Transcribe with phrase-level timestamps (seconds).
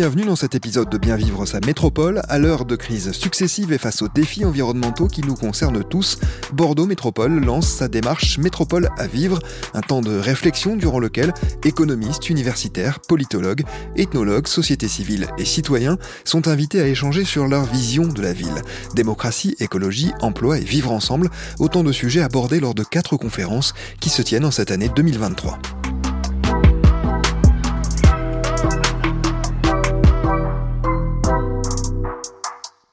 [0.00, 2.22] Bienvenue dans cet épisode de Bien vivre sa métropole.
[2.30, 6.16] À l'heure de crises successives et face aux défis environnementaux qui nous concernent tous,
[6.54, 9.40] Bordeaux Métropole lance sa démarche Métropole à vivre,
[9.74, 11.34] un temps de réflexion durant lequel
[11.64, 18.06] économistes, universitaires, politologues, ethnologues, sociétés civiles et citoyens sont invités à échanger sur leur vision
[18.06, 18.62] de la ville.
[18.94, 24.08] Démocratie, écologie, emploi et vivre ensemble, autant de sujets abordés lors de quatre conférences qui
[24.08, 25.58] se tiennent en cette année 2023.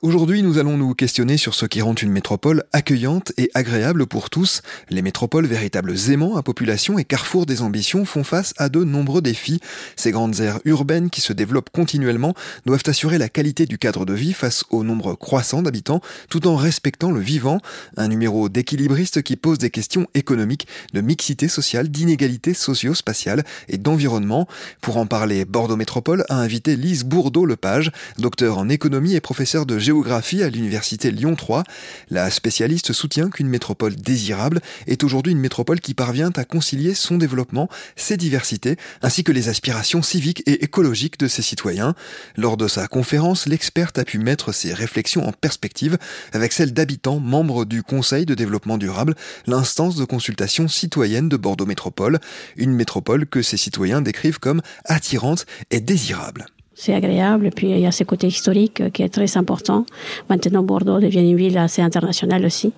[0.04, 4.30] Aujourd'hui, nous allons nous questionner sur ce qui rend une métropole accueillante et agréable pour
[4.30, 4.62] tous.
[4.92, 9.24] Les métropoles, véritables aimants à population et carrefour des ambitions, font face à de nombreux
[9.24, 9.60] défis.
[9.96, 12.36] Ces grandes aires urbaines qui se développent continuellement
[12.68, 16.58] doivent assurer la qualité du cadre de vie face au nombre croissant d'habitants, tout en
[16.58, 17.60] respectant le vivant.
[17.98, 24.48] Un numéro d'équilibriste qui pose des questions économiques, de mixité sociale, d'inégalité socio-spatiale et d'environnement.
[24.80, 29.87] Pour en parler, Bordeaux Métropole a invité Lise Bourdeau-Lepage, docteur en économie et professeur de
[29.88, 31.64] géographie à l'université Lyon 3.
[32.10, 37.16] La spécialiste soutient qu'une métropole désirable est aujourd'hui une métropole qui parvient à concilier son
[37.16, 41.96] développement, ses diversités, ainsi que les aspirations civiques et écologiques de ses citoyens.
[42.36, 45.98] Lors de sa conférence, l'experte a pu mettre ses réflexions en perspective
[46.34, 49.16] avec celles d'habitants membres du Conseil de développement durable,
[49.46, 52.20] l'instance de consultation citoyenne de Bordeaux Métropole,
[52.58, 56.48] une métropole que ses citoyens décrivent comme attirante et désirable
[56.78, 57.50] c'est agréable.
[57.54, 59.86] Puis il y a ce côté historique qui est très important.
[60.30, 62.72] Maintenant, Bordeaux devient une ville assez internationale aussi.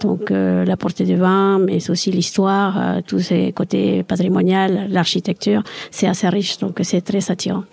[0.00, 5.62] Donc euh, la portée du vin, mais aussi l'histoire, euh, tous ces côtés patrimonial, l'architecture,
[5.90, 6.58] c'est assez riche.
[6.58, 7.64] Donc c'est très attirant.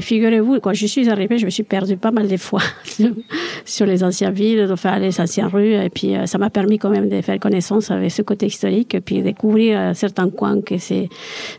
[0.00, 2.62] Figurez-vous, quand je suis arrivée, je me suis perdue pas mal de fois
[3.64, 6.90] sur les anciennes villes, faire les anciennes rues, et puis euh, ça m'a permis quand
[6.90, 10.78] même de faire connaissance avec ce côté historique, et puis découvrir euh, certains coins que
[10.78, 11.08] c'est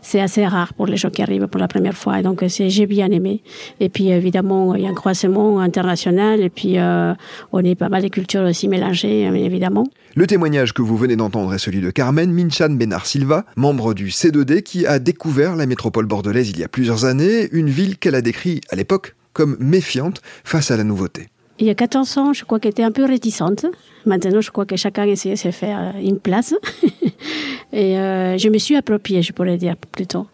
[0.02, 2.20] c'est assez rare pour les gens qui arrivent pour la première fois.
[2.20, 3.42] Et donc j'ai bien aimé.
[3.80, 7.14] Et puis évidemment, il y a un croisement international, et puis euh,
[7.52, 9.84] on est pas mal de cultures aussi mélangées, évidemment.
[10.18, 14.08] Le témoignage que vous venez d'entendre est celui de Carmen Minchan Benar Silva, membre du
[14.08, 18.14] C2D qui a découvert la métropole bordelaise il y a plusieurs années, une ville qu'elle
[18.14, 21.28] a décrit à l'époque comme méfiante face à la nouveauté.
[21.58, 23.66] Il y a 14 ans, je crois qu'elle était un peu réticente.
[24.06, 26.54] Maintenant, je crois que chacun essaie de se faire une place.
[27.72, 30.26] et euh, je me suis appropriée, je pourrais dire plutôt.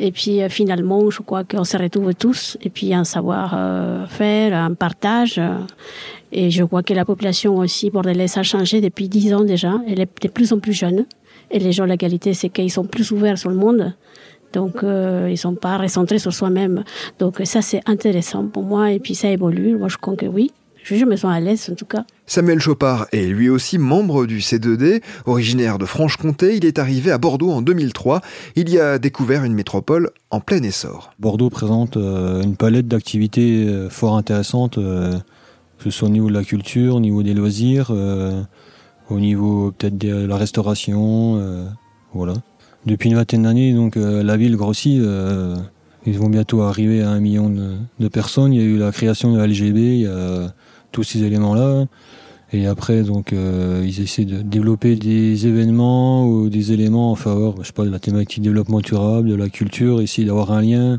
[0.00, 2.56] Et puis euh, finalement, je crois qu'on se retrouve tous.
[2.62, 5.40] Et puis un savoir-faire, euh, un partage.
[6.32, 9.74] Et je vois que la population aussi bordelaise a changé depuis dix ans déjà.
[9.86, 11.06] Elle est de plus en plus jeune.
[11.50, 13.94] Et les gens, la qualité, c'est qu'ils sont plus ouverts sur le monde.
[14.52, 16.84] Donc, euh, ils sont pas recentrés sur soi-même.
[17.18, 18.92] Donc, ça, c'est intéressant pour moi.
[18.92, 19.76] Et puis, ça évolue.
[19.76, 20.52] Moi, je crois que oui.
[20.84, 22.04] Je me sens à l'aise, en tout cas.
[22.26, 25.02] Samuel Chopard est lui aussi membre du C2D.
[25.26, 28.22] Originaire de Franche-Comté, il est arrivé à Bordeaux en 2003.
[28.56, 31.10] Il y a découvert une métropole en plein essor.
[31.18, 34.78] Bordeaux présente euh, une palette d'activités euh, fort intéressantes
[35.78, 38.42] que ce soit au niveau de la culture, au niveau des loisirs, euh,
[39.10, 41.66] au niveau peut-être de la restauration, euh,
[42.12, 42.34] voilà.
[42.86, 45.00] Depuis une vingtaine d'années, donc euh, la ville grossit.
[46.06, 48.52] ils vont bientôt arriver à un million de, personnes.
[48.52, 50.52] Il y a eu la création de LGB, il y a
[50.90, 51.86] tous ces éléments-là.
[52.52, 57.66] Et après, donc, ils essaient de développer des événements ou des éléments en faveur, je
[57.66, 60.98] sais pas, de la thématique développement durable, de la culture, essayer d'avoir un lien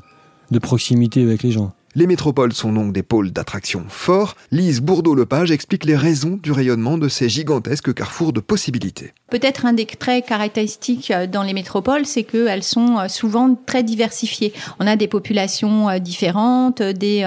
[0.51, 1.71] de proximité avec les gens.
[1.95, 4.35] Les métropoles sont donc des pôles d'attraction forts.
[4.51, 9.13] Lise Bourdeau-Lepage explique les raisons du rayonnement de ces gigantesques carrefours de possibilités.
[9.31, 13.81] Peut-être un des traits caractéristiques euh, dans les métropoles, c'est qu'elles sont euh, souvent très
[13.81, 14.53] diversifiées.
[14.79, 17.25] On a des populations euh, différentes, des,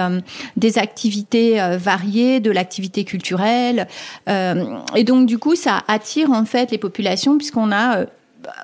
[0.55, 3.87] des activités variées, de l'activité culturelle.
[4.27, 8.05] et donc, du coup, ça attire en fait les populations puisqu'on a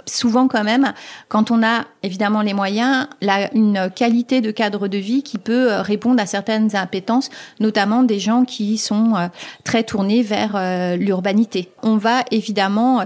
[0.05, 0.93] souvent quand même,
[1.27, 3.07] quand on a évidemment les moyens,
[3.53, 7.29] une qualité de cadre de vie qui peut euh, répondre à certaines impétences,
[7.59, 9.27] notamment des gens qui sont euh,
[9.63, 11.69] très tournés vers euh, l'urbanité.
[11.83, 13.05] On va évidemment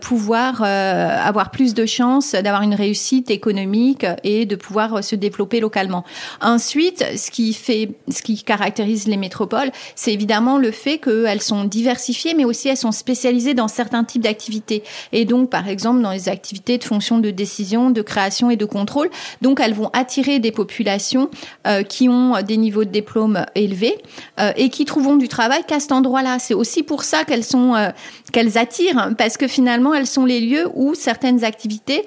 [0.00, 6.04] pouvoir avoir plus de chances d'avoir une réussite économique et de pouvoir se développer localement.
[6.40, 11.64] Ensuite, ce qui fait, ce qui caractérise les métropoles, c'est évidemment le fait qu'elles sont
[11.64, 14.82] diversifiées, mais aussi elles sont spécialisées dans certains types d'activités.
[15.12, 18.64] Et donc, par exemple, dans les activités de fonction de décision, de création et de
[18.64, 19.10] contrôle.
[19.42, 21.30] Donc, elles vont attirer des populations
[21.66, 23.98] euh, qui ont des niveaux de diplôme élevés
[24.40, 26.38] euh, et qui trouveront du travail qu'à cet endroit-là.
[26.38, 27.90] C'est aussi pour ça qu'elles sont euh,
[28.32, 32.04] qu'elles attirent parce que finalement, elles sont les lieux où certaines activités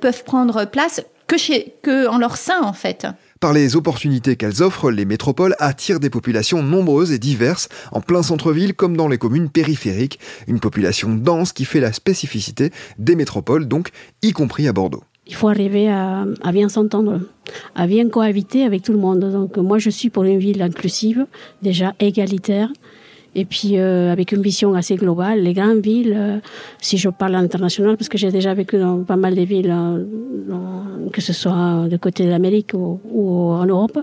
[0.00, 3.06] peuvent prendre place que chez que en leur sein en fait.
[3.44, 8.22] Par les opportunités qu'elles offrent, les métropoles attirent des populations nombreuses et diverses, en plein
[8.22, 10.18] centre-ville comme dans les communes périphériques,
[10.48, 13.90] une population dense qui fait la spécificité des métropoles, donc
[14.22, 15.02] y compris à Bordeaux.
[15.26, 17.20] il faut arriver à, à bien s'entendre,
[17.74, 19.30] à bien cohabiter avec tout le monde.
[19.30, 21.26] Donc moi, je suis pour une ville inclusive,
[21.60, 22.70] déjà égalitaire,
[23.34, 26.38] et puis euh, avec une vision assez globale, les grandes villes, euh,
[26.80, 30.04] si je parle international, parce que j'ai déjà vécu dans pas mal de villes, euh,
[31.14, 32.98] que ce soit de côté de l'Amérique ou,
[33.62, 33.98] en Europe.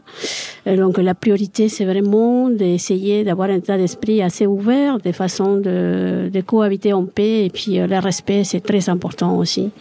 [0.65, 6.41] Donc la priorité, c'est vraiment d'essayer d'avoir un état d'esprit assez ouvert, de façon de,
[6.45, 7.45] cohabiter en paix.
[7.45, 9.71] Et puis le respect, c'est très important aussi.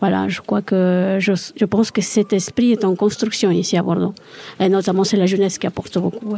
[0.00, 4.14] Voilà, je crois que je, pense que cet esprit est en construction ici à Bordeaux.
[4.60, 6.36] Et notamment, c'est la jeunesse qui apporte beaucoup.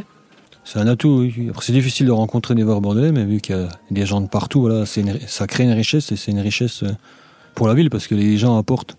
[0.63, 1.27] C'est un atout.
[1.61, 4.27] C'est difficile de rencontrer des joueurs bordelais, mais vu qu'il y a des gens de
[4.27, 6.91] partout, ça crée une richesse et c'est une richesse euh,
[7.55, 8.95] pour la ville parce que les gens apportent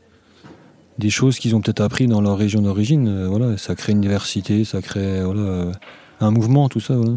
[1.02, 3.08] des choses qu'ils ont peut-être appris dans leur région d'origine.
[3.08, 5.72] Euh, voilà, ça crée une diversité, ça crée voilà,
[6.20, 6.94] un mouvement, tout ça.
[6.94, 7.14] Voilà.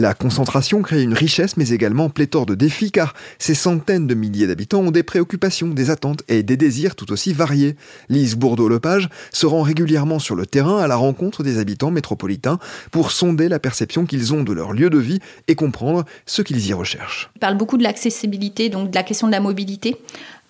[0.00, 4.46] La concentration crée une richesse mais également pléthore de défis car ces centaines de milliers
[4.46, 7.74] d'habitants ont des préoccupations, des attentes et des désirs tout aussi variés.
[8.08, 12.60] Lise Bourdeau-Lepage se rend régulièrement sur le terrain à la rencontre des habitants métropolitains
[12.92, 15.18] pour sonder la perception qu'ils ont de leur lieu de vie
[15.48, 17.30] et comprendre ce qu'ils y recherchent.
[17.34, 19.96] Il parle beaucoup de l'accessibilité, donc de la question de la mobilité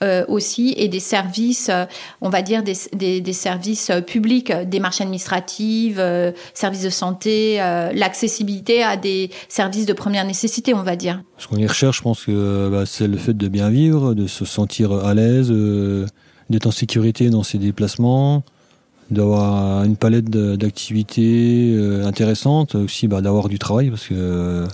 [0.02, 1.84] euh, aussi et des services, euh,
[2.20, 7.56] on va dire des, des, des services euh, publics, démarches administratives, euh, services de santé,
[7.94, 11.22] l'accessibilité à des services de première nécessité, on va dire.
[11.38, 14.26] Ce qu'on y recherche, je pense que bah, c'est le fait de bien vivre, de
[14.26, 15.52] se sentir à l'aise,
[16.50, 18.44] d'être en sécurité dans ses déplacements,
[19.10, 24.64] d'avoir une palette d'activités intéressantes, aussi bah, d'avoir du travail parce que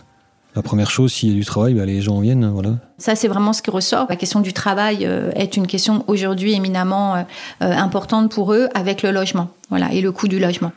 [0.54, 2.48] la première chose, s'il y a du travail, bah, les gens viennent.
[2.48, 2.76] Voilà.
[2.98, 4.06] Ça, c'est vraiment ce qui ressort.
[4.08, 7.22] La question du travail euh, est une question aujourd'hui éminemment euh,
[7.62, 10.70] euh, importante pour eux avec le logement voilà, et le coût du logement.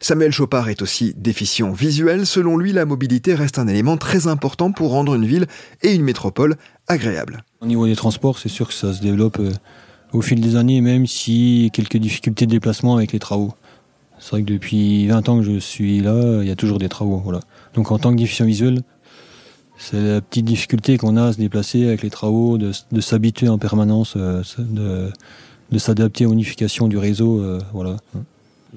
[0.00, 2.26] Samuel Chopard est aussi déficient visuel.
[2.26, 5.46] Selon lui, la mobilité reste un élément très important pour rendre une ville
[5.82, 6.56] et une métropole
[6.88, 7.44] agréables.
[7.60, 9.38] Au niveau des transports, c'est sûr que ça se développe
[10.12, 13.54] au fil des années, même si quelques difficultés de déplacement avec les travaux.
[14.18, 16.88] C'est vrai que depuis 20 ans que je suis là, il y a toujours des
[16.88, 17.18] travaux.
[17.18, 17.40] Voilà.
[17.74, 18.82] Donc en tant que déficient visuel,
[19.78, 23.58] c'est la petite difficulté qu'on a à se déplacer avec les travaux, de, s'habituer en
[23.58, 27.40] permanence, euh, de, s'adapter à l'unification du réseau.
[27.40, 27.96] Euh, voilà.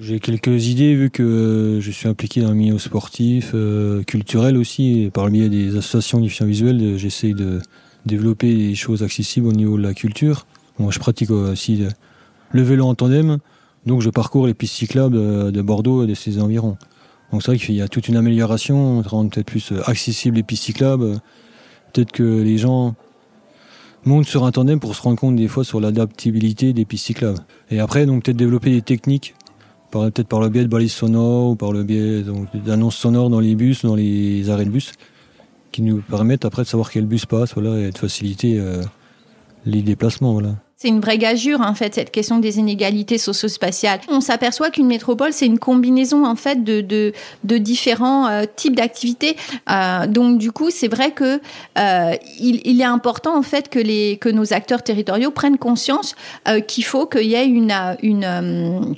[0.00, 5.10] J'ai quelques idées vu que je suis impliqué dans le milieu sportif, euh, culturel aussi,
[5.12, 7.60] par le biais des associations déficients visuels, j'essaie de
[8.06, 10.46] développer des choses accessibles au niveau de la culture.
[10.78, 11.84] Je pratique aussi
[12.50, 13.38] le vélo en tandem,
[13.86, 16.76] donc je parcours les pistes cyclables de Bordeaux et de ses environs.
[17.32, 20.42] Donc c'est vrai qu'il y a toute une amélioration, on rend peut-être plus accessible les
[20.42, 21.20] pistes cyclables.
[21.92, 22.94] Peut-être que les gens
[24.04, 27.38] montent sur un tandem pour se rendre compte des fois sur l'adaptabilité des pistes cyclables.
[27.70, 29.34] Et après, donc peut-être développer des techniques,
[29.90, 32.22] peut-être par le biais de balises sonores ou par le biais
[32.54, 34.92] d'annonces sonores dans les bus, dans les arrêts de bus,
[35.70, 38.82] qui nous permettent après de savoir quel bus passe voilà, et de faciliter euh,
[39.64, 40.32] les déplacements.
[40.32, 40.56] Voilà.
[40.82, 44.00] C'est une vraie gageure, en fait, cette question des inégalités socio-spatiales.
[44.08, 49.36] On s'aperçoit qu'une métropole, c'est une combinaison, en fait, de, de, différents euh, types d'activités.
[49.70, 51.40] Euh, donc, du coup, c'est vrai que
[51.78, 56.16] euh, il, est important, en fait, que, les, que nos acteurs territoriaux prennent conscience
[56.66, 58.96] qu'il faut qu'il y ait une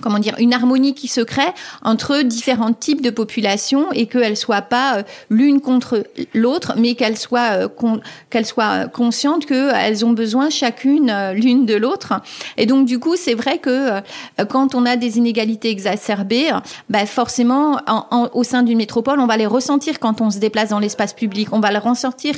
[0.00, 1.52] comment dire une harmonie qui se crée
[1.82, 7.16] entre différents types de populations et qu'elles soient pas euh, l'une contre l'autre mais qu'elles
[7.16, 12.14] soient euh, soient conscientes qu'elles ont besoin chacune euh, l'une de l'autre.
[12.56, 14.00] Et donc du coup c'est vrai que
[14.48, 16.50] quand on a des inégalités exacerbées
[16.88, 20.38] bah forcément en, en, au sein d'une métropole on va les ressentir quand on se
[20.38, 21.48] déplace dans l'espace public.
[21.52, 22.34] On va les ressortir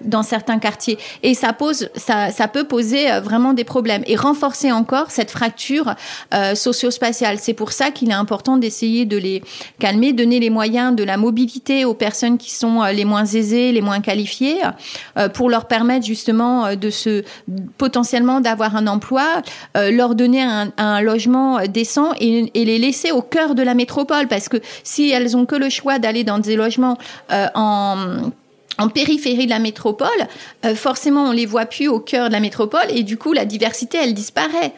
[0.00, 0.98] dans certains quartiers.
[1.22, 5.94] Et ça pose ça, ça peut poser vraiment des problèmes et renforcer encore cette fracture
[6.34, 9.42] euh, socio c'est pour ça qu'il est important d'essayer de les
[9.78, 13.72] calmer, donner les moyens de la mobilité aux personnes qui sont euh, les moins aisées,
[13.72, 14.58] les moins qualifiées,
[15.18, 17.24] euh, pour leur permettre justement euh, de se
[17.78, 19.42] potentiellement d'avoir un emploi,
[19.74, 24.58] leur donner un, logement décent et, les laisser au cœur de la métropole, parce que
[24.84, 26.98] si elles ont que le choix d'aller dans des logements
[27.30, 30.08] en périphérie de la métropole,
[30.74, 33.98] forcément on les voit plus au cœur de la métropole et du coup la diversité
[34.02, 34.72] elle disparaît.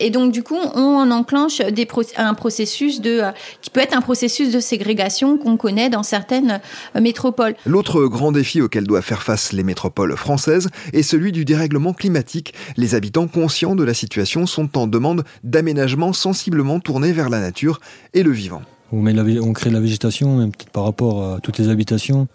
[0.00, 3.96] Et donc du coup, on enclenche des pro un processus de euh, qui peut être
[3.96, 6.60] un processus de ségrégation qu'on connaît dans certaines
[6.96, 7.54] euh, métropoles.
[7.64, 12.54] L'autre grand défi auquel doivent faire face les métropoles françaises est celui du dérèglement climatique.
[12.76, 17.80] Les habitants conscients de la situation sont en demande d'aménagements sensiblement tournés vers la nature
[18.14, 18.62] et le vivant.
[18.90, 22.26] On, met la, on crée de la végétation, peut-être par rapport à toutes les habitations,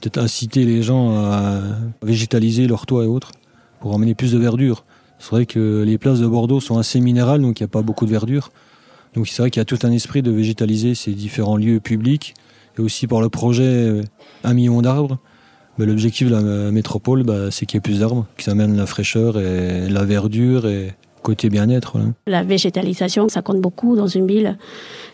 [0.00, 1.62] peut-être inciter les gens à
[2.02, 3.32] végétaliser leurs toits et autres
[3.80, 4.84] pour emmener plus de verdure.
[5.18, 7.82] C'est vrai que les places de Bordeaux sont assez minérales, donc il n'y a pas
[7.82, 8.50] beaucoup de verdure.
[9.14, 12.34] Donc c'est vrai qu'il y a tout un esprit de végétaliser ces différents lieux publics
[12.78, 14.02] et aussi par le projet
[14.44, 15.18] Un million d'arbres.
[15.78, 19.38] L'objectif de la métropole, bah, c'est qu'il y ait plus d'arbres, qui amènent la fraîcheur
[19.38, 20.94] et la verdure et
[21.26, 21.98] côté bien-être.
[22.28, 24.56] La végétalisation, ça compte beaucoup dans une ville.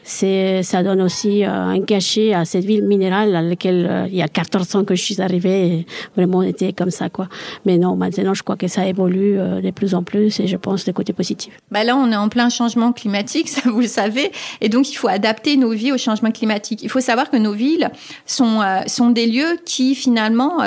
[0.05, 4.17] C'est, ça donne aussi euh, un cachet à cette ville minérale à laquelle euh, il
[4.17, 7.29] y a 14 ans que je suis arrivée, et vraiment était comme ça quoi.
[7.65, 10.57] Mais non, maintenant je crois que ça évolue euh, de plus en plus et je
[10.57, 11.55] pense le côté positif.
[11.71, 14.97] Bah là, on est en plein changement climatique, ça vous le savez, et donc il
[14.97, 16.83] faut adapter nos vies au changement climatique.
[16.83, 17.91] Il faut savoir que nos villes
[18.27, 20.59] sont sont des lieux qui finalement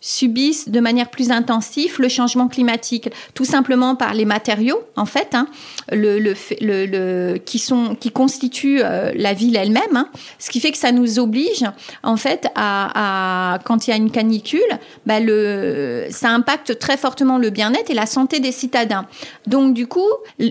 [0.00, 5.34] subissent de manière plus intensive le changement climatique, tout simplement par les matériaux, en fait,
[5.34, 5.46] hein,
[5.92, 10.70] le, le, le, qui sont qui constituent euh, la ville elle-même, hein, ce qui fait
[10.70, 11.64] que ça nous oblige,
[12.02, 14.60] en fait, à, à quand il y a une canicule,
[15.06, 19.06] bah le, ça impacte très fortement le bien-être et la santé des citadins.
[19.46, 20.08] Donc, du coup,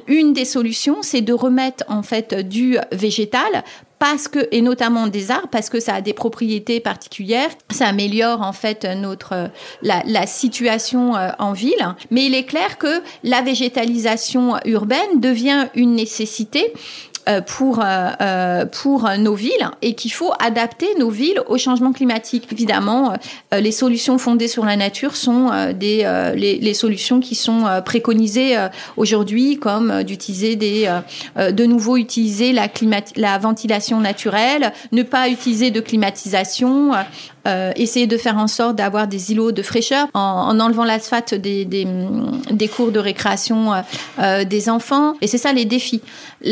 [0.07, 3.63] une des solutions, c'est de remettre en fait du végétal
[3.99, 8.41] parce que et notamment des arbres parce que ça a des propriétés particulières, ça améliore
[8.41, 9.49] en fait notre
[9.81, 11.95] la, la situation euh, en ville.
[12.09, 18.65] Mais il est clair que la végétalisation urbaine devient une nécessité euh, pour, euh, euh,
[18.65, 22.47] pour nos villes et qu'il faut adapter nos villes au changement climatique.
[22.51, 23.13] Évidemment,
[23.51, 26.05] les solutions fondées sur la nature sont des,
[26.35, 28.55] les, solutions qui sont préconisées
[28.97, 30.89] aujourd'hui, comme d'utiliser des,
[31.37, 32.67] de nouveau utiliser la,
[33.15, 36.91] la ventilation naturelle, ne pas utiliser de climatisation,
[37.49, 41.33] euh, essayer de faire en sorte d'avoir des îlots de fraîcheur en, en enlevant l'asphalte
[41.33, 43.81] des, des, cours de récréation euh,
[44.19, 45.15] euh, des enfants.
[45.21, 46.01] Et c'est ça les défis.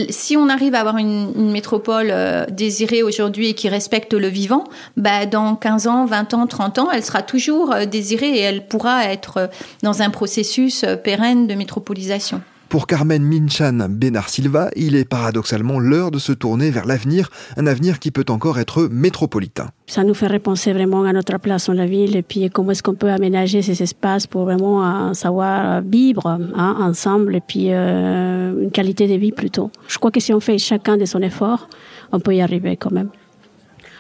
[0.10, 2.14] Si on arrive à avoir une, métropole
[2.52, 6.88] désirée aujourd'hui et qui respecte le vivant, bah, dans 15 ans, 20 ans, 30 ans,
[6.92, 9.50] elle sera toujours désirée et elle pourra être
[9.84, 12.42] dans un processus pérenne de métropolisation.
[12.70, 17.66] Pour Carmen Minchan Benar Silva, il est paradoxalement l'heure de se tourner vers l'avenir, un
[17.66, 19.70] avenir qui peut encore être métropolitain.
[19.86, 22.84] Ça nous fait repenser vraiment à notre place dans la ville et puis comment est-ce
[22.84, 28.64] qu'on peut aménager ces espaces pour vraiment euh, savoir vivre hein, ensemble et puis euh,
[28.64, 29.72] une qualité de vie plutôt.
[29.88, 31.70] Je crois que si on fait chacun de son effort,
[32.12, 33.10] on peut y arriver quand même.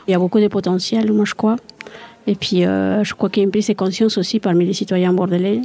[0.09, 1.55] Il y a beaucoup de potentiel, moi je crois.
[2.27, 4.74] Et puis euh, je crois qu'il y a une prise de conscience aussi parmi les
[4.74, 5.62] citoyens bordelais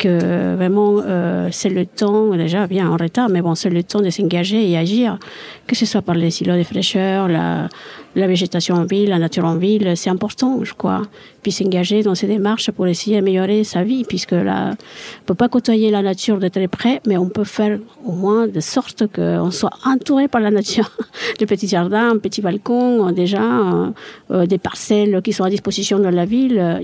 [0.00, 4.00] que vraiment euh, c'est le temps, déjà bien en retard, mais bon, c'est le temps
[4.00, 5.18] de s'engager et agir,
[5.66, 7.68] que ce soit par les îlots de fraîcheur, la,
[8.14, 11.02] végétation en ville, la nature en ville, c'est important, je crois.
[11.42, 15.48] Puis s'engager dans ces démarches pour essayer d'améliorer sa vie, puisque là, on peut pas
[15.48, 19.50] côtoyer la nature de très près, mais on peut faire au moins de sorte qu'on
[19.50, 20.90] soit entouré par la nature.
[21.38, 23.90] des petits jardins, un petit balcon, déjà, euh,
[24.30, 26.82] euh, des parcelles qui sont à disposition dans la ville.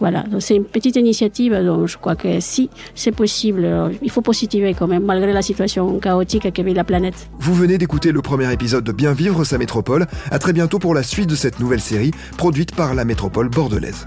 [0.00, 3.66] Voilà, c'est une petite initiative, donc je crois que si c'est possible,
[4.02, 7.28] il faut positiver quand même, malgré la situation chaotique que vit la planète.
[7.38, 10.06] Vous venez d'écouter le premier épisode de Bien vivre sa métropole.
[10.30, 14.06] À très bientôt pour la suite de cette nouvelle série produite par la métropole bordelaise.